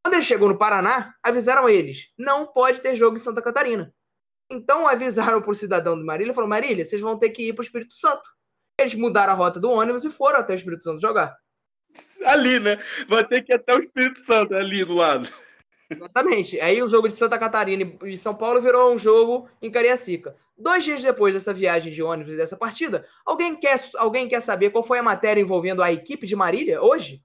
[0.02, 3.94] Quando ele chegou no Paraná, avisaram eles: não pode ter jogo em Santa Catarina.
[4.50, 7.64] Então avisaram para o cidadão de Marília falaram: Marília, vocês vão ter que ir para
[7.64, 8.24] o Espírito Santo.
[8.80, 11.36] Eles mudaram a rota do ônibus e foram até o Espírito Santo jogar.
[12.28, 12.78] Ali, né?
[13.10, 15.28] Vai ter que ir até o Espírito Santo, ali do lado.
[15.90, 16.60] Exatamente.
[16.60, 20.36] Aí o jogo de Santa Catarina e São Paulo virou um jogo em Cariacica.
[20.58, 24.70] Dois dias depois dessa viagem de ônibus e dessa partida, alguém quer, alguém quer saber
[24.70, 27.24] qual foi a matéria envolvendo a equipe de Marília hoje?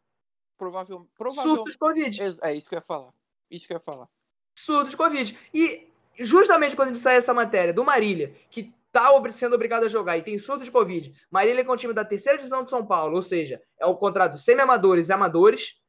[0.56, 1.56] Provável, provável...
[1.56, 2.20] Surto de Covid.
[2.42, 3.12] É isso que eu ia falar.
[3.50, 4.08] Isso que eu ia falar.
[4.56, 5.38] Surto de Covid.
[5.52, 10.16] E justamente quando sai essa matéria do Marília, que tá ob- sendo obrigado a jogar
[10.16, 13.16] e tem surto de Covid, Marília é um time da terceira divisão de São Paulo,
[13.16, 15.82] ou seja, é um contrato semi-amadores e amadores,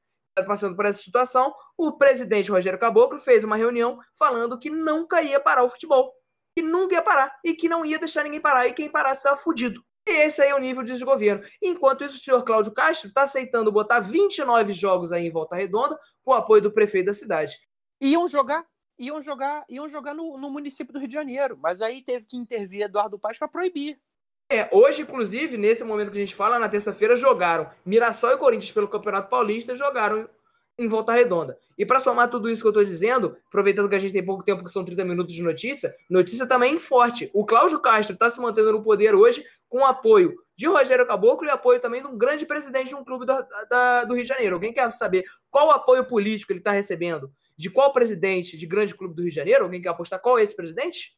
[0.43, 5.39] passando por essa situação, o presidente Rogério Caboclo fez uma reunião falando que nunca ia
[5.39, 6.13] parar o futebol.
[6.57, 7.33] Que nunca ia parar.
[7.43, 8.67] E que não ia deixar ninguém parar.
[8.67, 9.81] E quem parasse estava fudido.
[10.07, 11.43] E esse aí é o nível de desgoverno.
[11.61, 15.97] Enquanto isso, o senhor Cláudio Castro está aceitando botar 29 jogos aí em Volta Redonda
[16.23, 17.57] com o apoio do prefeito da cidade.
[17.99, 18.65] Iam jogar,
[18.99, 22.37] iam jogar, iam jogar no, no município do Rio de Janeiro, mas aí teve que
[22.37, 23.99] intervir Eduardo Paz para proibir.
[24.49, 28.71] É, hoje, inclusive, nesse momento que a gente fala, na terça-feira, jogaram Mirassol e Corinthians
[28.71, 30.29] pelo Campeonato Paulista, jogaram
[30.77, 31.57] em Volta Redonda.
[31.77, 34.43] E para somar tudo isso que eu estou dizendo, aproveitando que a gente tem pouco
[34.43, 37.29] tempo, que são 30 minutos de notícia, notícia também forte.
[37.33, 41.49] O Cláudio Castro está se mantendo no poder hoje com apoio de Rogério Caboclo e
[41.49, 44.55] apoio também de um grande presidente de um clube da- da- do Rio de Janeiro.
[44.55, 47.31] Alguém quer saber qual apoio político ele está recebendo?
[47.57, 49.63] De qual presidente de grande clube do Rio de Janeiro?
[49.63, 51.17] Alguém quer apostar qual é esse presidente?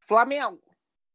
[0.00, 0.60] Flamengo.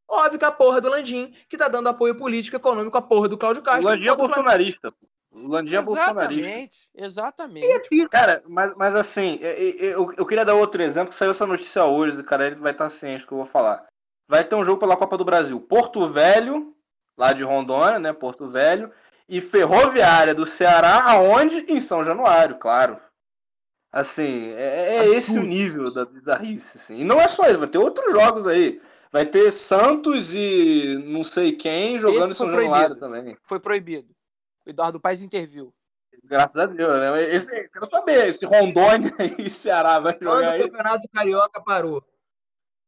[0.08, 3.28] Óbvio que a porra do Landim, que tá dando apoio político e econômico à porra
[3.28, 3.88] do Cláudio O Castro.
[3.88, 4.92] Landim é o bolsonarista.
[4.92, 5.06] pô.
[5.32, 6.48] O Landim é bolsonarista.
[6.48, 8.02] Exatamente, exatamente.
[8.02, 8.08] é.
[8.08, 11.46] Cara, mas, mas assim, é- é- eu, eu queria dar outro exemplo, que saiu essa
[11.46, 13.84] notícia hoje, cara, ele vai estar ciente do que eu vou falar.
[14.28, 15.60] Vai ter um jogo pela Copa do Brasil.
[15.60, 16.74] Porto Velho,
[17.18, 18.12] lá de Rondônia, né?
[18.12, 18.90] Porto Velho.
[19.28, 21.66] E Ferroviária do Ceará, aonde?
[21.68, 22.96] Em São Januário, claro.
[23.92, 26.98] Assim, é, é esse o nível da bizarrice, assim.
[27.00, 28.80] E não é só isso, vai ter outros jogos aí.
[29.12, 33.00] Vai ter Santos e não sei quem jogando Esse em foi São Januário proibido.
[33.00, 33.36] também.
[33.42, 34.14] Foi proibido.
[34.66, 35.72] O Eduardo Paz interviu.
[36.24, 37.22] Graças a Deus, né?
[37.34, 40.62] Esse, eu quero saber, esse Rondônia e Ceará vai Quando jogar o aí?
[40.62, 42.04] Campeonato Carioca parou,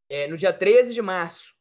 [0.09, 1.54] é, no dia 13 de março,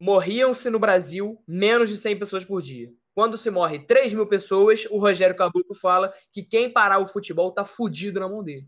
[0.00, 2.90] morriam-se no Brasil menos de 100 pessoas por dia.
[3.14, 7.52] Quando se morre 3 mil pessoas, o Rogério Caboclo fala que quem parar o futebol
[7.52, 8.66] tá fudido na mão dele.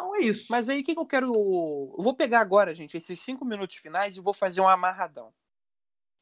[0.00, 0.46] Então é isso.
[0.48, 1.26] Mas aí o que, que eu quero.
[1.26, 5.32] Eu vou pegar agora, gente, esses cinco minutos finais e vou fazer um amarradão.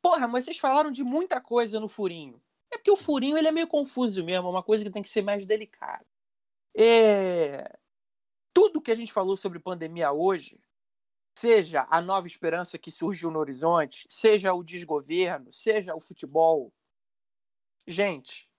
[0.03, 2.43] Porra, mas vocês falaram de muita coisa no furinho.
[2.73, 5.09] É porque o furinho ele é meio confuso mesmo, é uma coisa que tem que
[5.09, 6.05] ser mais delicada.
[6.77, 7.79] É...
[8.53, 10.61] Tudo que a gente falou sobre pandemia hoje,
[11.37, 16.73] seja a nova esperança que surgiu no horizonte, seja o desgoverno, seja o futebol,
[17.87, 18.51] gente,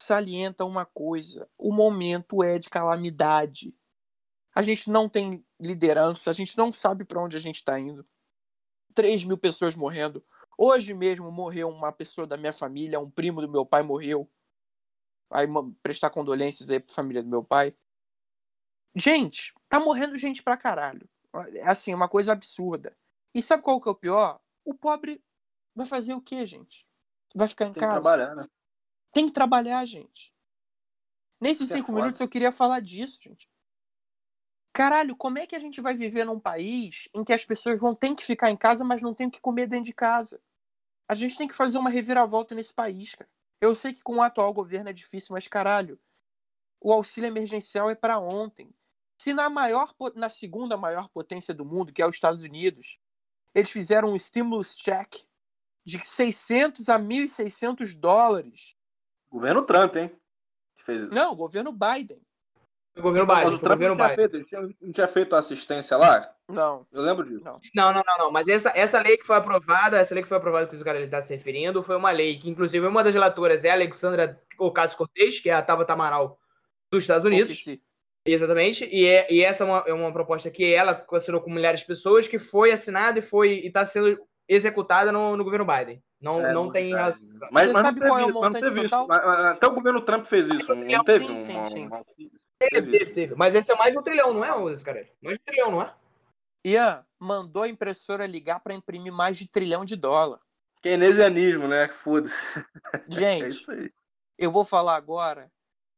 [0.00, 3.72] salienta uma coisa: o momento é de calamidade.
[4.56, 8.06] A gente não tem liderança, a gente não sabe para onde a gente está indo.
[8.94, 10.24] 3 mil pessoas morrendo.
[10.56, 14.26] Hoje mesmo morreu uma pessoa da minha família, um primo do meu pai morreu.
[15.30, 17.76] Aí ma- prestar condolências aí pra família do meu pai.
[18.94, 21.06] Gente, tá morrendo gente pra caralho.
[21.56, 22.96] É assim, uma coisa absurda.
[23.34, 24.40] E sabe qual que é o pior?
[24.64, 25.22] O pobre
[25.74, 26.86] vai fazer o quê, gente?
[27.34, 27.92] Vai ficar em Tem que casa.
[28.00, 28.48] trabalhar, né?
[29.12, 30.32] Tem que trabalhar, gente.
[31.38, 32.00] Nesses Isso é cinco foda.
[32.00, 33.46] minutos eu queria falar disso, gente.
[34.76, 37.94] Caralho, como é que a gente vai viver num país em que as pessoas vão
[37.94, 40.38] ter que ficar em casa, mas não tem que comer dentro de casa?
[41.08, 43.30] A gente tem que fazer uma reviravolta nesse país, cara.
[43.58, 45.98] Eu sei que com o atual governo é difícil, mas caralho,
[46.78, 48.70] o auxílio emergencial é para ontem.
[49.18, 53.00] Se na maior, na segunda maior potência do mundo, que é os Estados Unidos,
[53.54, 55.24] eles fizeram um stimulus check
[55.86, 58.76] de 600 a 1.600 dólares.
[59.30, 60.08] Governo Trump, hein?
[60.76, 61.14] Que fez isso.
[61.14, 62.20] Não, o governo Biden.
[62.96, 64.44] O governo Mas Biden, o o Trump governo não tinha, Biden.
[64.46, 66.26] feito, não tinha feito assistência lá?
[66.48, 67.44] Não, Eu lembro disso.
[67.44, 67.58] não.
[67.74, 68.30] Não, não, não, não.
[68.32, 71.04] Mas essa, essa lei que foi aprovada, essa lei que foi aprovada que os caras
[71.04, 75.40] estão se referindo, foi uma lei que, inclusive, uma das relatoras é a Alexandra Ocasio-Cortez,
[75.40, 76.38] que é a Tabata Amaral
[76.90, 77.64] dos Estados Unidos.
[78.24, 78.84] Exatamente.
[78.86, 81.86] E, é, e essa é uma, é uma proposta que ela assinou com milhares de
[81.86, 86.02] pessoas, que foi assinada e foi e está sendo executada no, no governo Biden.
[86.20, 87.22] Não, É, não tem relação.
[87.52, 89.06] Mas, Você mas sabe não qual é o mas montante total?
[89.06, 90.74] Mas- mas Até o governo Trump fez isso.
[90.74, 91.38] Não Sim, teve sim, um.
[91.38, 91.86] sim, sim.
[91.86, 92.02] uma-
[92.58, 93.34] Teve, teve, teve.
[93.34, 95.10] Mas esse é mais de um trilhão, não é, Scarelli?
[95.20, 95.94] Mais de um trilhão, não é?
[96.64, 100.40] Ian mandou a impressora ligar para imprimir mais de trilhão de dólar.
[100.82, 101.88] Keynesianismo, né?
[101.88, 102.34] Foda-se.
[103.08, 103.92] É Gente, isso aí.
[104.38, 105.50] eu vou falar agora.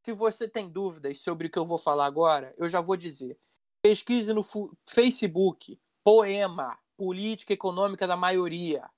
[0.05, 3.39] Se você tem dúvidas sobre o que eu vou falar agora, eu já vou dizer.
[3.83, 4.45] Pesquise no
[4.87, 8.89] Facebook, Poema, Política Econômica da Maioria,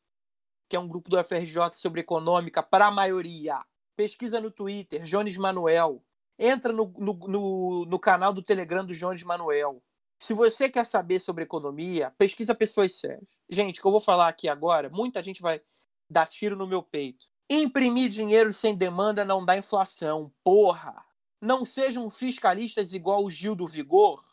[0.68, 3.60] que é um grupo do FRJ sobre econômica para a maioria.
[3.96, 6.02] Pesquisa no Twitter, Jones Manuel.
[6.42, 9.82] Entra no, no, no, no canal do Telegram do Jones Manuel.
[10.18, 13.28] Se você quer saber sobre economia, pesquisa pessoas sérias.
[13.48, 15.60] Gente, o que eu vou falar aqui agora, muita gente vai
[16.08, 17.26] dar tiro no meu peito.
[17.48, 21.04] Imprimir dinheiro sem demanda não dá inflação, porra.
[21.42, 24.24] Não sejam fiscalistas igual o Gil do Vigor,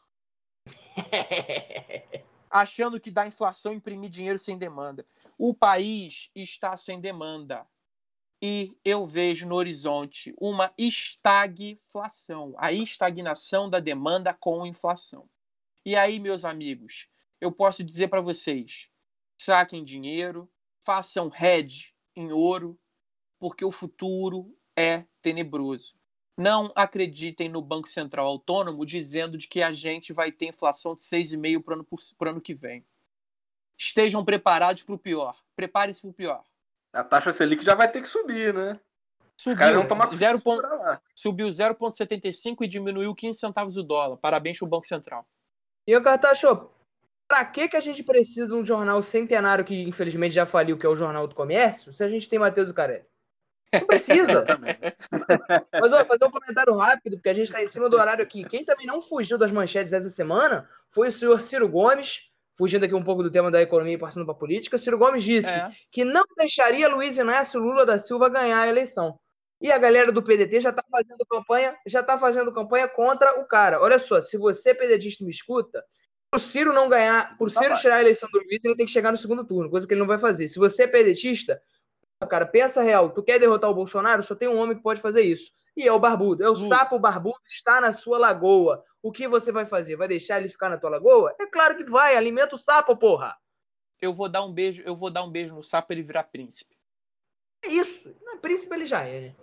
[2.50, 5.06] achando que dá inflação imprimir dinheiro sem demanda.
[5.38, 7.66] O país está sem demanda.
[8.42, 15.28] E eu vejo no horizonte uma estagflação, a estagnação da demanda com inflação.
[15.84, 17.08] E aí, meus amigos,
[17.42, 18.90] eu posso dizer para vocês:
[19.38, 22.80] saquem dinheiro, façam hedge em ouro,
[23.40, 25.98] porque o futuro é tenebroso.
[26.38, 31.02] Não acreditem no Banco Central Autônomo dizendo de que a gente vai ter inflação de
[31.02, 31.88] 6,5% para o ano,
[32.22, 32.86] ano que vem.
[33.76, 35.44] Estejam preparados para o pior.
[35.56, 36.46] Preparem-se para o pior.
[36.94, 38.80] A taxa Selic já vai ter que subir, né?
[39.38, 40.68] Os Subiu, caras vão tomar zero ponto-
[41.14, 44.18] subiu 0,75 e diminuiu 15 centavos o dólar.
[44.18, 45.28] Parabéns para o Banco Central.
[45.86, 46.70] E o Cartacho,
[47.28, 50.86] pra que, que a gente precisa de um jornal centenário que infelizmente já faliu, que
[50.86, 53.06] é o Jornal do Comércio, se a gente tem Matheus Carelli?
[53.72, 54.44] Não precisa.
[55.72, 58.44] Mas ó, fazer um comentário rápido, porque a gente está em cima do horário aqui.
[58.44, 62.96] Quem também não fugiu das manchetes essa semana foi o senhor Ciro Gomes, fugindo aqui
[62.96, 64.78] um pouco do tema da economia e passando para a política.
[64.78, 65.70] Ciro Gomes disse É.
[65.92, 69.18] que não deixaria Luiz Inácio Lula da Silva ganhar a eleição.
[69.62, 73.46] E a galera do PDT já está fazendo campanha, já tá fazendo campanha contra o
[73.48, 73.82] cara.
[73.82, 75.84] Olha só, se você PDTista me escuta,
[76.30, 77.82] pro Ciro não ganhar, pro Tá Ciro bem.
[77.82, 80.00] tirar a eleição do Luiz, ele tem que chegar no segundo turno, coisa que ele
[80.02, 80.48] não vai fazer.
[80.48, 81.60] Se você é pedetista,
[82.26, 85.22] cara, pensa real, tu quer derrotar o Bolsonaro, só tem um homem que pode fazer
[85.22, 85.52] isso.
[85.76, 86.44] E é o barbudo.
[86.44, 86.68] É o Lula.
[86.68, 88.82] sapo barbudo está na sua lagoa.
[89.04, 89.96] O que você vai fazer?
[89.96, 91.36] Vai deixar ele ficar na tua lagoa?
[91.40, 92.16] É claro que vai.
[92.16, 93.36] Alimenta o sapo, porra.
[94.02, 96.24] Eu vou dar um beijo, eu vou dar um beijo no sapo para ele virar
[96.24, 96.76] príncipe.
[97.64, 98.16] É isso.
[98.24, 99.36] Não é príncipe, ele já é, né?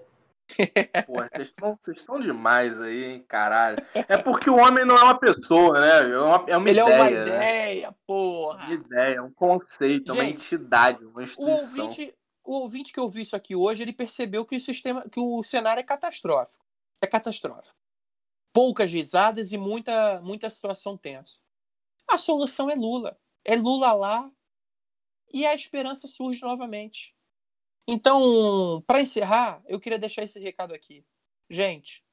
[1.06, 3.78] Porra, vocês estão- demais aí, hein, caralho.
[3.94, 6.10] É porque o homem não é uma pessoa, né?
[6.12, 7.22] É uma, é uma ele ideia, é uma né?
[7.22, 8.64] ideia, porra.
[8.64, 11.84] Uma ideia, um conceito, uma Gente, entidade, uma O instituição.
[11.86, 15.42] ouvinte, o ouvinte que ouviu isso aqui hoje, ele percebeu que o sistema, que o
[15.42, 16.64] cenário é catastrófico.
[17.02, 17.76] É catastrófico.
[18.52, 21.40] Poucas risadas e muita, muita situação tensa.
[22.06, 23.18] A solução é Lula.
[23.44, 24.30] É Lula lá
[25.32, 27.14] e a esperança surge novamente.
[27.88, 31.04] Então, para encerrar, eu queria deixar esse recado aqui.
[31.50, 32.04] Gente,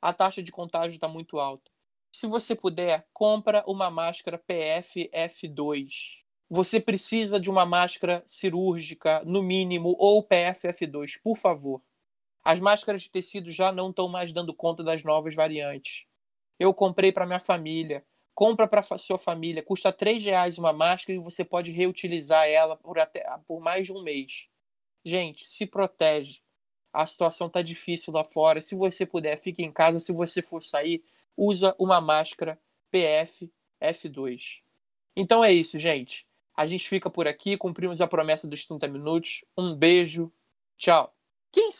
[0.00, 1.70] a taxa de contágio está muito alta.
[2.12, 6.24] Se você puder, compra uma máscara PFF2.
[6.52, 11.80] Você precisa de uma máscara cirúrgica, no mínimo, ou PFF2, por favor.
[12.42, 16.06] As máscaras de tecido já não estão mais dando conta das novas variantes.
[16.58, 18.04] Eu comprei para minha família.
[18.34, 19.62] Compra para sua família.
[19.62, 23.92] Custa R$ reais uma máscara e você pode reutilizar ela por, até, por mais de
[23.92, 24.48] um mês.
[25.04, 26.40] Gente, se protege.
[26.92, 28.60] A situação tá difícil lá fora.
[28.60, 30.00] Se você puder, fique em casa.
[30.00, 31.04] Se você for sair,
[31.36, 32.58] usa uma máscara
[32.92, 34.62] PF-F2.
[35.14, 36.28] Então é isso, gente.
[36.60, 39.42] A gente fica por aqui, cumprimos a promessa dos 30 minutos.
[39.56, 40.30] Um beijo.
[40.76, 41.10] Tchau.
[41.50, 41.70] Quem